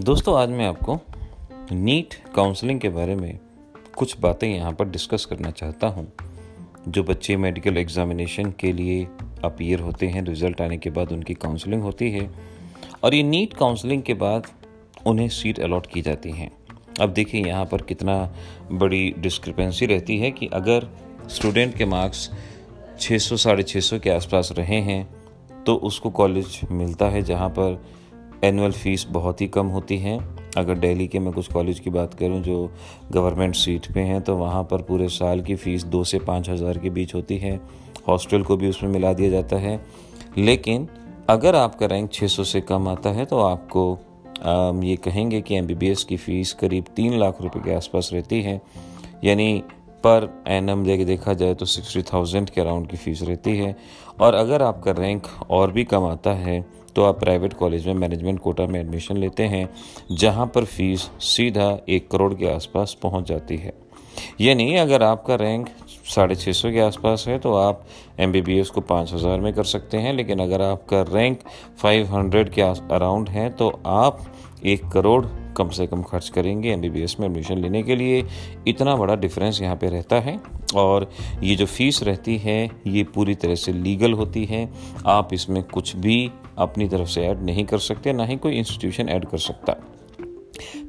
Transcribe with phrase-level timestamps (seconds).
[0.00, 0.98] दोस्तों, आज मैं आपको
[1.72, 3.38] नीट काउंसलिंग के बारे में
[3.96, 6.06] कुछ बातें यहाँ पर डिस्कस करना चाहता हूँ।
[6.88, 9.04] जो बच्चे मेडिकल एग्जामिनेशन के लिए
[9.44, 12.28] अपीयर होते हैं रिज़ल्ट आने के बाद उनकी काउंसलिंग होती है
[13.04, 14.46] और ये नीट काउंसलिंग के बाद
[15.06, 16.50] उन्हें सीट अलॉट की जाती हैं।
[17.00, 18.18] अब देखिए, यहाँ पर कितना
[18.72, 20.90] बड़ी डिस्क्रिपेंसी रहती है कि अगर
[21.30, 22.28] स्टूडेंट के मार्क्स
[23.00, 25.08] 600 साढ़े छः के आसपास रहे हैं
[25.64, 27.82] तो उसको कॉलेज मिलता है जहाँ पर
[28.44, 30.18] एनुअल फ़ीस बहुत ही कम होती है।
[30.56, 32.70] अगर दिल्ली के मैं कुछ कॉलेज की बात करूँ जो
[33.12, 36.78] गवर्नमेंट सीट पे हैं तो वहाँ पर पूरे साल की फ़ीस दो से पाँच हज़ार
[36.78, 37.58] के बीच होती है।
[38.08, 39.80] हॉस्टल को भी उसमें मिला दिया जाता है।
[40.38, 40.88] लेकिन
[41.30, 43.82] अगर आपका रैंक 600 से कम आता है तो आपको
[44.84, 48.60] ये कहेंगे कि एमबीबीएस की फ़ीस करीब तीन लाख रुपए के आसपास रहती है।
[49.24, 49.62] यानी
[50.06, 53.76] पर एन जगह देखा जाए तो सिक्सटी थाउज़ेंड के अराउंड की फ़ीस रहती है।
[54.20, 56.60] और अगर आपका रैंक और भी कम आता है
[56.96, 59.68] तो आप प्राइवेट कॉलेज में मैनेजमेंट कोटा में एडमिशन लेते हैं,
[60.12, 63.72] जहाँ पर फ़ीस सीधा एक करोड़ के आसपास पहुँच जाती है।
[64.40, 65.68] यानी अगर आपका रैंक
[66.06, 67.84] साढ़े छः सौ के आसपास है तो आप
[68.20, 71.40] एम बी बी एस को पाँच हज़ार में कर सकते हैं, लेकिन अगर आपका रैंक
[71.78, 74.20] फाइव हंड्रेड के अराउंड है तो आप
[74.64, 75.24] एक करोड़
[75.56, 78.24] कम से कम खर्च करेंगे एम बी में एडमिशन लेने के लिए।
[78.68, 80.38] इतना बड़ा डिफरेंस यहाँ पे रहता है
[80.76, 81.10] और
[81.42, 84.68] ये जो फ़ीस रहती है, ये पूरी तरह से लीगल होती है।
[85.06, 89.08] आप इसमें कुछ भी अपनी तरफ़ से ऐड नहीं कर सकते, ना ही कोई इंस्टीट्यूशन
[89.08, 89.76] ऐड कर सकता।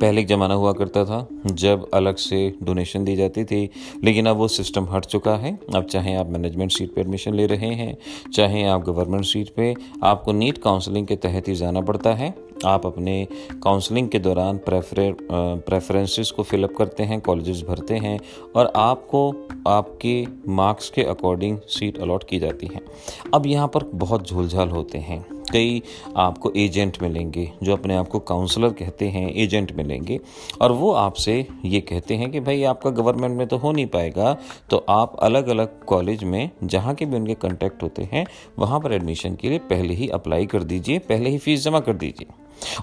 [0.00, 3.68] पहले एक ज़माना हुआ करता था, जब अलग से डोनेशन दी जाती थी,
[4.04, 7.46] लेकिन अब वो सिस्टम हट चुका है। अब चाहे आप मैनेजमेंट सीट पे एडमिशन ले
[7.46, 7.96] रहे हैं,
[8.34, 12.34] चाहे आप गवर्नमेंट सीट पे, आपको नीट काउंसलिंग के तहत ही जाना पड़ता है।
[12.66, 13.26] आप अपने
[13.62, 18.18] काउंसलिंग के दौरान प्रेफरे प्रेफरेंसेस को फिलअप करते हैं कॉलेजेस भरते हैं,
[18.56, 19.30] और आपको
[19.68, 22.80] आपके मार्क्स के अकॉर्डिंग सीट अलॉट की जाती हैं।
[23.34, 25.82] अब यहाँ पर बहुत झोलझाल होते हैं। कई
[26.16, 30.18] आपको एजेंट मिलेंगे, जो अपने आप को काउंसलर कहते हैं, एजेंट मिलेंगे।
[30.62, 31.34] और वो आपसे
[31.64, 34.36] ये कहते हैं कि भाई, आपका गवर्नमेंट में तो हो नहीं पाएगा
[34.70, 38.26] तो आप अलग अलग कॉलेज में, जहाँ के भी उनके कंटेक्ट होते हैं,
[38.58, 41.92] वहाँ पर एडमिशन के लिए पहले ही अप्लाई कर दीजिए, पहले ही फ़ीस जमा कर
[41.94, 42.26] दीजिए।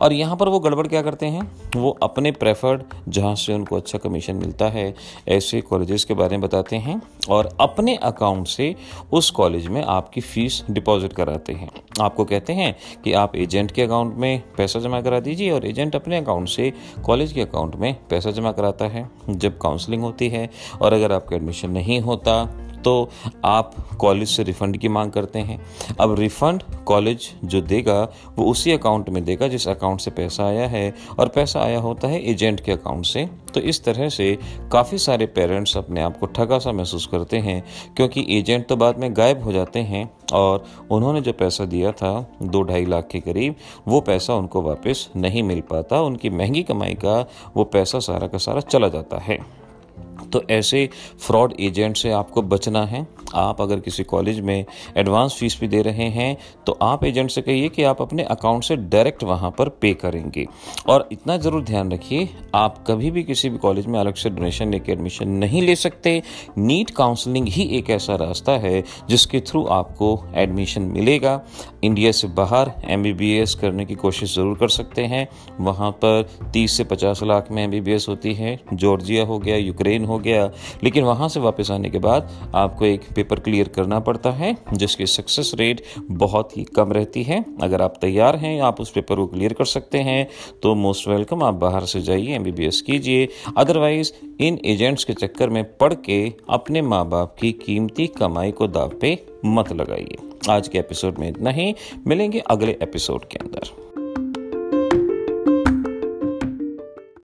[0.00, 1.50] और यहाँ पर वो गड़बड़ क्या करते हैं?
[1.76, 4.94] वो अपने प्रेफर्ड जहाँ से उनको अच्छा कमीशन मिलता है,
[5.28, 7.00] ऐसे कॉलेजेस के बारे में बताते हैं
[7.30, 8.74] और अपने अकाउंट से
[9.12, 12.74] उस कॉलेज में आपकी फ़ीस डिपॉजिट कराते हैं। आपको कहते हैं
[13.04, 16.72] कि आप एजेंट के अकाउंट में पैसा जमा करा दीजिए और एजेंट अपने अकाउंट से
[17.04, 20.48] कॉलेज के अकाउंट में पैसा जमा कराता है। जब काउंसलिंग होती है
[20.82, 22.42] और अगर आपका एडमिशन नहीं होता
[22.84, 23.10] तो
[23.44, 25.60] आप कॉलेज से रिफ़ंड की मांग करते हैं।
[26.00, 28.02] अब रिफ़ंड कॉलेज जो देगा,
[28.36, 32.08] वो उसी अकाउंट में देगा जिस अकाउंट से पैसा आया है। और पैसा आया होता
[32.08, 34.38] है एजेंट के अकाउंट से। तो इस तरह से
[34.72, 37.64] काफ़ी सारे पेरेंट्स अपने आप को ठगा सा महसूस करते हैं,
[37.96, 42.30] क्योंकि एजेंट तो बाद में गायब हो जाते हैं। और उन्होंने जो पैसा दिया था,
[42.42, 43.54] दो ढाई लाख के करीब,
[43.88, 48.38] वो पैसा उनको वापस नहीं मिल पाता। उनकी महँगी कमाई का वो पैसा सारा का
[48.38, 49.61] सारा चला जाता है।
[50.32, 50.88] तो ऐसे
[51.20, 54.64] फ्रॉड एजेंट से आपको बचना है। आप अगर किसी कॉलेज में
[54.96, 58.64] एडवांस फ़ीस भी दे रहे हैं तो आप एजेंट से कहिए कि आप अपने अकाउंट
[58.64, 60.46] से डायरेक्ट वहाँ पर पे करेंगे।
[60.88, 64.70] और इतना ज़रूर ध्यान रखिए, आप कभी भी किसी भी कॉलेज में अलग से डोनेशन
[64.72, 66.22] लेके एडमिशन नहीं ले सकते।
[66.58, 71.40] नीट काउंसलिंग ही एक ऐसा रास्ता है, जिसके थ्रू आपको एडमिशन मिलेगा।
[71.84, 75.26] इंडिया से बाहर एमबीबीएस करने की कोशिश ज़रूर कर सकते हैं।
[75.60, 80.18] वहाँ पर तीस से पचास लाख में एमबीबीएस होती है। जॉर्जिया हो गया यूक्रेन हो
[80.22, 80.50] गया।
[80.84, 85.06] लेकिन वहाँ से वापस आने के बाद आपको एक पेपर क्लियर करना पड़ता है, जिसकी
[85.06, 89.26] सक्सेस रेट बहुत ही कम रहती है। अगर आप तैयार हैं, आप उस पेपर को
[89.26, 90.28] क्लियर कर सकते हैं
[90.62, 95.64] तो मोस्ट वेलकम आप बाहर से जाइए एमबीबीएस कीजिए। अदरवाइज़ इन एजेंट्स के चक्कर में
[95.78, 100.16] पढ़ के अपने माँ बाप की कीमती कमाई को दाव पे मत लगाइए।
[100.50, 101.74] आज के एपिसोड में इतना ही।
[102.06, 103.91] मिलेंगे अगले एपिसोड के अंदर।